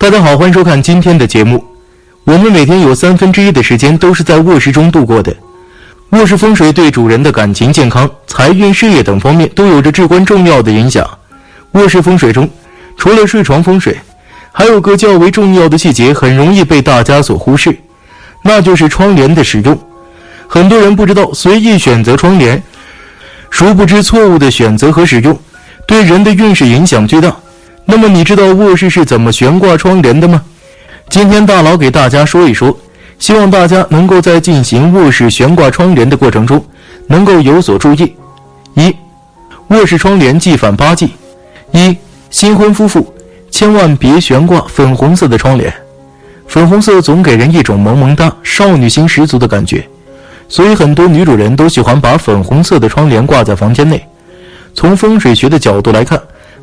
[0.00, 1.62] 大家好，欢迎收看今天的节目。
[2.24, 5.36] 我们每天有三分之一的时间都是在卧室中度过的。
[6.12, 11.06] 卧室风水对主人的感情、健康、财运、事业等方面都有着至关重要的影响。
[11.72, 12.48] 卧室风水中，
[12.96, 13.94] 除了睡床风水，
[14.52, 17.78] 还有个较为重要的细节，很容易被大家所忽视，
[18.42, 19.78] 那就是窗帘的使用。
[20.48, 22.62] 很多人不知道随意选择窗帘，
[23.50, 25.38] 殊不知错误的选择和使用，
[25.86, 27.36] 对人的运势影响巨大。
[27.90, 30.40] 那么你知道卧室是怎么悬挂窗帘的吗？
[31.08, 32.78] 今天大佬给大家说一说，
[33.18, 36.64] 希望大家能够在进行卧室悬挂窗帘的过程中，
[37.08, 38.14] 能够有所注意。
[38.74, 38.94] 一、
[39.68, 41.10] 卧室窗帘忌反八忌。
[41.72, 41.96] 一、
[42.30, 43.12] 新婚夫妇
[43.50, 45.74] 千万别悬挂粉红色的窗帘，
[46.46, 49.84] 粉红色总给人一种萌萌哒、少女心十足的感觉，
[50.48, 54.00] 所以很多女主人都喜欢把粉红色的窗帘挂在房间内。
[54.76, 56.16] 从风水学的角度来看。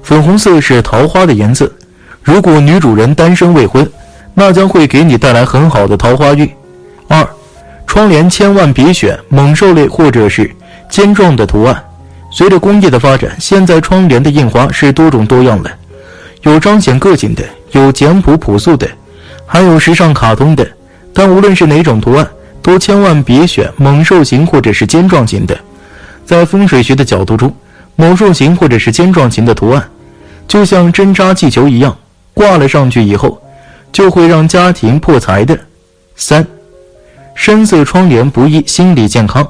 [0.08, 1.70] 粉红色是桃花的颜色，
[2.24, 3.86] 如果女主人单身未婚，
[4.34, 6.50] 那将会给你带来很好的桃花运。
[7.10, 7.28] 二，
[7.86, 10.50] 窗帘千万别选猛兽类或者是
[10.90, 11.84] 尖状的图案。
[12.32, 15.70] 随着工业的发展，现在窗帘的印花是多种多样的，
[16.44, 18.88] 有彰显个性的，有简朴朴素的，
[19.46, 20.66] 还有时尚卡通的。
[21.14, 22.26] 但无论是哪种图案，
[22.62, 25.54] 都千万别选猛兽型或者是尖状型的。
[26.26, 27.54] 在风水学的角度中，
[27.98, 29.86] 猛兽型或者是尖状型的图案。
[30.48, 31.96] 就像针扎气球一样，
[32.34, 33.42] 挂了上去以后，
[33.92, 35.58] 就会让家庭破财的。
[36.16, 36.46] 三，
[37.36, 39.46] 深色窗帘不易心理健康。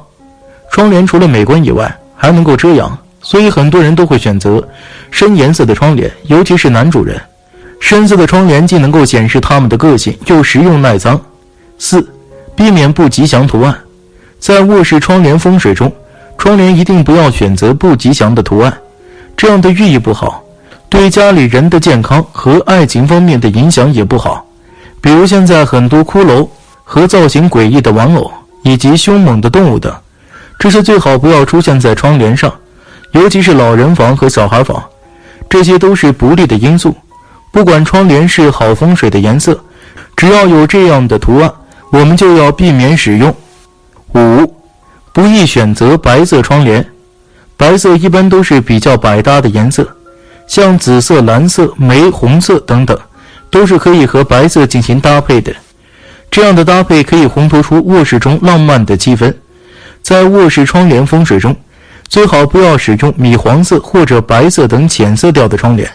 [0.71, 4.67] 窗帘除了美观以外，还能够遮阳，所以很多人都会选择
[5.11, 7.19] 深颜色的窗帘，尤其是男主人。
[7.79, 11.19] 深色的窗帘既能够显示他们的个性，又实用耐脏。
[11.77, 12.05] 四，
[12.55, 13.77] 避免不吉祥图案。
[14.39, 15.91] 在卧室窗帘风水中，
[16.39, 18.75] 窗帘一定不要选择不吉祥的图案，
[19.37, 20.43] 这样的寓意不好。
[20.89, 24.45] 对家里人的健康和爱情方面的影响也不好，
[25.01, 26.47] 比如现在很多骷髅
[26.83, 28.31] 和造型诡异的玩偶，
[28.63, 29.93] 以及凶猛的动物等，
[30.57, 32.51] 这些最好不要出现在窗帘上，
[33.11, 34.81] 尤其是老人房和小孩房，
[35.49, 36.95] 这些都是不利的因素。
[37.51, 39.59] 不管窗帘是好风水的颜色，
[40.15, 41.51] 只要有这样的图案，
[41.91, 43.33] 我们就要避免使用。
[44.13, 44.55] 五，
[45.11, 46.85] 不宜选择白色窗帘，
[47.57, 49.85] 白色一般都是比较百搭的颜色。
[50.47, 52.97] 像紫色、蓝色、玫红色等等，
[53.51, 55.53] 都是可以和白色进行搭配的。
[56.31, 59.33] 这样的搭配可以烘托出卧室中浪漫的气氛。
[60.01, 61.55] 在卧室窗帘风水中，
[62.07, 65.89] 最好不要使用米黄色或者白色等浅色调的窗帘，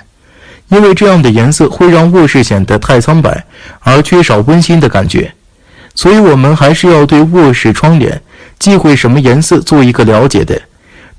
[0.68, 3.44] 因为这样的颜色会让卧室显得太苍白，
[3.80, 5.32] 而缺少温馨的感觉。
[5.94, 8.20] 所以，我们还是要对卧室窗帘
[8.58, 10.60] 忌讳什么颜色做一个了解的。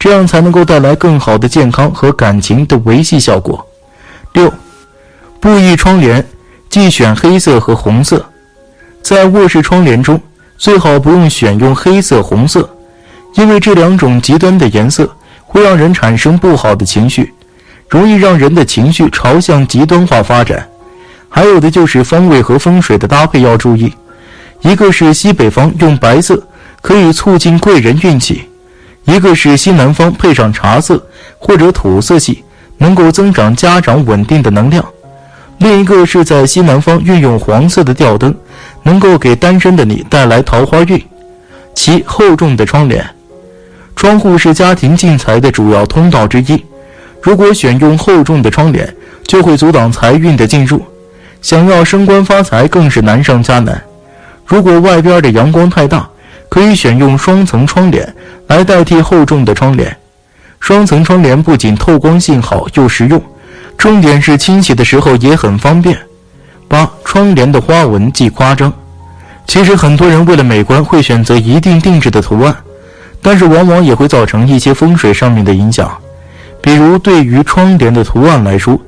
[0.04, 3.66] 这样才能够带来更好的健康和感情的维系效果。
[4.34, 4.52] 六，
[5.40, 6.22] 布艺窗帘
[6.70, 8.22] 忌选黑色和红色，
[9.02, 10.20] 在卧室窗帘中
[10.58, 12.70] 最好不用选用黑色、红色，
[13.36, 15.10] 因为这两种极端的颜色
[15.46, 17.34] 会让人产生不好的情绪，
[17.88, 20.68] 容易让人的情绪朝向极端化发展。
[21.30, 23.90] 还有的就是方位和风水的搭配要注意，
[24.64, 26.46] 一个是西北方用白色，
[26.82, 28.44] 可以促进贵人运气。
[29.06, 31.06] 一个是西南方配上茶色
[31.38, 32.44] 或者土色系，
[32.78, 34.84] 能够增长家长稳定的能量；
[35.58, 38.34] 另一个是在西南方运用黄色的吊灯，
[38.82, 41.02] 能够给单身的你带来桃花运。
[41.76, 43.06] 其厚重的窗帘，
[43.96, 46.64] 窗户是家庭进财的主要通道之一，
[47.22, 48.88] 如果选用厚重的窗帘，
[49.26, 50.82] 就会阻挡财运的进入，
[51.42, 53.82] 想要升官发财更是难上加难。
[54.46, 56.08] 如果外边的阳光太大，
[56.48, 58.14] 可以选用双层窗帘
[58.54, 59.98] 来代替厚重的窗帘。
[60.60, 63.20] 双层窗帘不仅透光性好又实用，
[63.76, 65.98] 重点是清洗的时候也很方便。
[66.68, 68.72] 八、窗帘的花纹既夸张。
[69.48, 72.56] 其实很多人为了美观会选择一定定制的图案，
[73.24, 75.92] 但是往往也会造成一些风水上面的影响。
[76.62, 78.80] 比如对于窗帘的图案来说，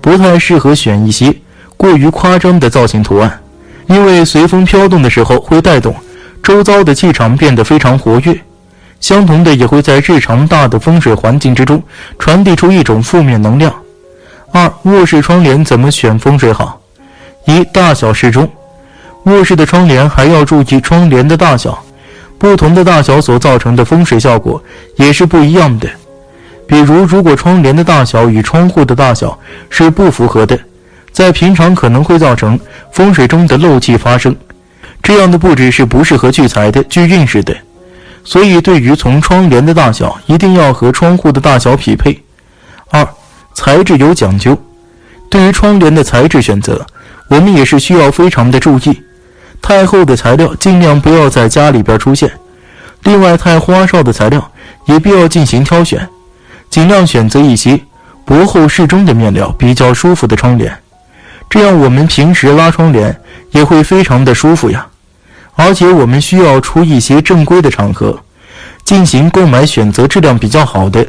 [0.00, 1.34] 不太适合选一些
[1.76, 3.38] 过于夸张的造型图案，
[3.86, 5.94] 因为随风飘动的时候会带动。
[6.42, 8.34] 周遭的气场变得非常活跃，
[9.00, 11.82] 相同的也会在日常大的风水环境之中
[12.18, 13.74] 传递出一种负面能量。
[14.52, 16.80] 二、卧室窗帘怎么选风水好？
[17.46, 18.48] 一、大小适中。
[19.24, 21.82] 卧室的窗帘还要注意窗帘的大小，
[22.38, 24.62] 不同的大小所造成的风水效果
[24.96, 25.88] 也是不一样的。
[26.66, 29.38] 比如，如果窗帘的大小与窗户的大小
[29.68, 30.58] 是不符合的，
[31.12, 32.58] 在平常可能会造成
[32.92, 34.34] 风水中的漏气发生。
[35.02, 37.56] 这样的布置是不适合聚财的、聚运势的，
[38.24, 42.22] 所以对于从窗帘的大小，一定要和窗户的大小匹配。
[42.90, 43.06] 二、
[43.54, 44.56] 材质有讲究，
[45.28, 46.84] 对于窗帘的材质选择，
[47.28, 49.02] 我们也是需要非常的注意，
[49.62, 52.30] 太厚的材料尽量不要在家里边出现。
[53.04, 54.50] 另外，太花哨的材料
[54.84, 56.06] 也必要进行挑选，
[56.68, 57.80] 尽量选择一些
[58.24, 60.76] 薄厚适中的面料，比较舒服的窗帘。
[61.48, 63.18] 这样我们平时拉窗帘
[63.52, 64.86] 也会非常的舒服呀。
[65.60, 68.18] 而且我们需要出一些正规的场合，
[68.82, 71.06] 进行购买，选择质量比较好的，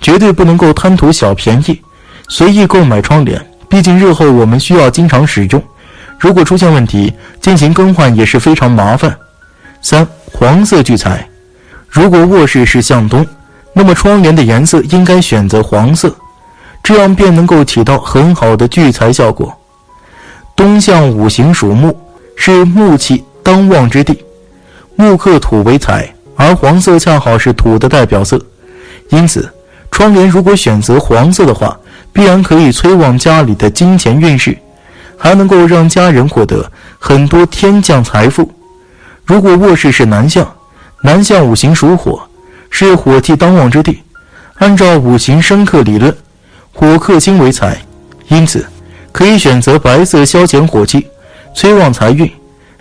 [0.00, 1.82] 绝对不能够贪图小便宜，
[2.28, 3.44] 随意购买窗帘。
[3.68, 5.60] 毕竟日后我们需要经常使用，
[6.16, 9.12] 如果出现问题，进行更换也是非常麻烦。
[9.82, 11.28] 三黄色聚财，
[11.88, 13.26] 如果卧室是向东，
[13.72, 16.14] 那么窗帘的颜色应该选择黄色，
[16.84, 19.52] 这样便能够起到很好的聚财效果。
[20.54, 21.94] 东向五行属木，
[22.36, 24.22] 是木气当旺之地，
[24.94, 26.06] 木克土为财，
[26.36, 28.38] 而黄色恰好是土的代表色，
[29.08, 29.50] 因此
[29.90, 31.74] 窗帘如果选择黄色的话，
[32.12, 34.54] 必然可以催旺家里的金钱运势，
[35.16, 38.52] 还能够让家人获得很多天降财富。
[39.24, 40.46] 如果卧室是南向，
[41.02, 42.20] 南向五行属火，
[42.68, 44.02] 是火气当旺之地。
[44.56, 46.14] 按照五行生克理论，
[46.74, 47.78] 火克金为财，
[48.28, 48.66] 因此
[49.10, 51.06] 可以选择白色消减火气，
[51.54, 52.30] 催旺财运。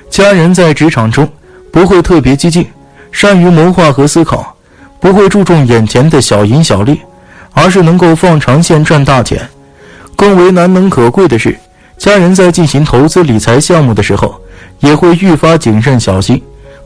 [0.09, 1.27] 家人在职场中
[1.71, 2.67] 不会特别激进，
[3.11, 4.55] 善于谋划和思考，
[4.99, 6.99] 不会注重眼前的小赢小利，
[7.53, 9.47] 而是能够放长线赚大钱。
[10.15, 11.57] 更为难能可贵的是，
[11.97, 14.39] 家人在进行投资理财项目的时候。
[14.79, 16.39] 也会愈发谨慎小心，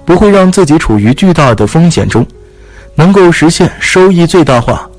[0.06, 2.26] 不会让自己处于巨大的风险中，
[2.96, 4.90] 能够实现收益最大化。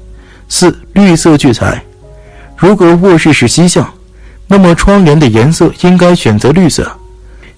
[0.47, 1.83] 四、绿色聚财。
[2.55, 3.91] 如果卧室是西向，
[4.47, 6.91] 那么窗帘的颜色应该选择绿色。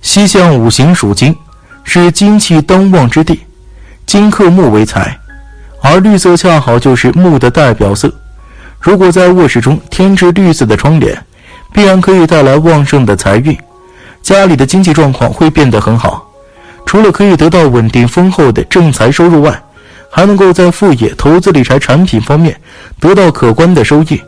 [0.05, 1.35] 西向五行属金，
[1.83, 3.41] 是金气当旺之地，
[4.05, 5.19] 金克木为财，
[5.81, 8.13] 而绿色恰好就是木的代表色。
[8.79, 11.19] 如果在卧室中添置绿色的窗帘，
[11.73, 13.57] 必然可以带来旺盛的财运。
[14.23, 16.31] 家里的经济状况会变得很好，
[16.85, 19.59] 除了可以得到稳定丰厚的正财收入外，
[20.11, 22.55] 还能够在副业、投资理财产品方面
[23.01, 24.21] 得到可观的收益。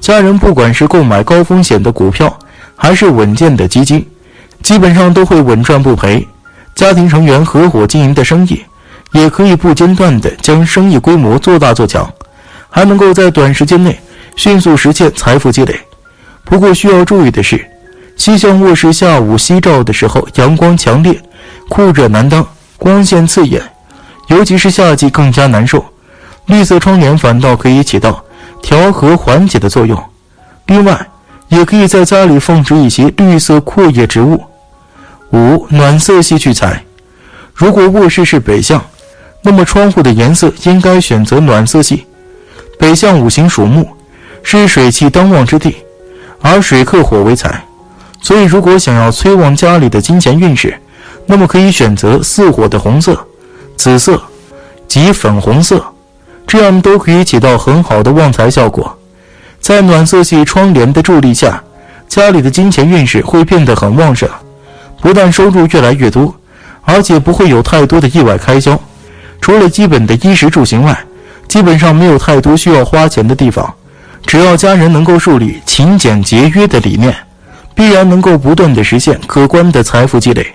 [0.00, 2.36] 家人不管是购买高风险的股票，
[2.74, 4.04] 还是稳健的基金，
[4.62, 6.26] 基本上都会稳赚不赔。
[6.74, 8.62] 家庭成员合伙经营的生意，
[9.12, 12.10] 也可以不间断地将生意规模做大做强，
[12.70, 14.00] 还能够在短时间内
[14.36, 15.78] 迅速实现财富积累。
[16.44, 17.68] 不过需要注意的是。
[18.14, 21.18] 西向卧室下午夕照的时候，阳光强烈，
[21.68, 23.60] 酷热难当，光线刺眼，
[24.28, 25.84] 尤其是夏季更加难受。
[26.46, 28.22] 绿色窗帘反倒可以起到
[28.60, 30.00] 调和缓解的作用。
[30.66, 31.06] 另外，
[31.48, 34.40] 也可以在家里放置一些绿色阔叶植物。
[35.32, 36.84] 五暖色系聚财。
[37.54, 38.84] 如果卧室是北向，
[39.40, 42.06] 那么窗户的颜色应该选择暖色系。
[42.78, 43.88] 北向五行属木，
[44.42, 45.76] 是水气当旺之地，
[46.42, 47.64] 而水克火为财。
[48.20, 50.78] 所以，如果想要催旺家里的金钱运势，
[51.24, 53.18] 那么可以选择似火的红色、
[53.74, 54.22] 紫色
[54.86, 55.82] 及粉红色，
[56.46, 58.94] 这样都可以起到很好的旺财效果。
[59.60, 61.62] 在暖色系窗帘的助力下，
[62.06, 64.28] 家里的金钱运势会变得很旺盛，
[65.02, 66.34] 不但收入越来越多，
[66.82, 68.80] 而且不会有太多的意外开销。
[69.42, 70.98] 除了基本的衣食住行外，
[71.46, 73.74] 基本上没有太多需要花钱的地方。
[74.24, 77.14] 只要家人能够树立勤俭节约的理念。
[77.74, 80.46] 必然能够不断的实现可观的财富积累。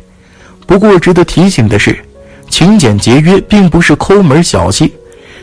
[0.67, 1.97] 不过，值得提醒的是，
[2.47, 4.93] 勤俭节约并不是抠门小气，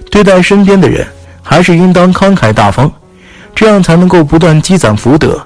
[0.08, 1.04] 对待身边的人
[1.42, 2.90] 还是应当慷慨大方，
[3.56, 5.44] 这样才能够不断积攒福德，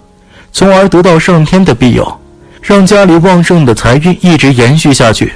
[0.52, 2.20] 从而得到上天的庇佑，
[2.68, 5.32] 让家里旺盛的财运一直延续下去。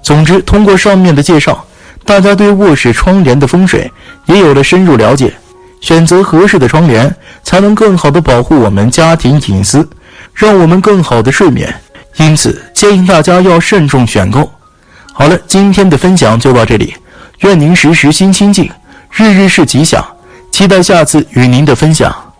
[0.00, 1.66] 总之，通过上面的介绍，
[2.04, 3.90] 大家对卧室窗帘的风水
[4.26, 5.34] 也有了深入了解。
[5.80, 9.88] 选择合适的窗帘，才能更好的保护我们家庭隐私。
[10.32, 11.74] 让我们更好的睡眠，
[12.18, 14.48] 因此建议大家要慎重选购。
[15.12, 16.94] 好了，今天的分享就到这里，
[17.40, 18.70] 愿您时时心清静，
[19.10, 20.00] 日日是吉祥，
[20.52, 22.31] 期待下次与您的分享。